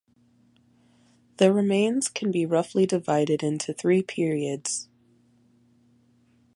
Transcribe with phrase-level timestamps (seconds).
[1.37, 4.89] The remains can be roughly divided into three periods.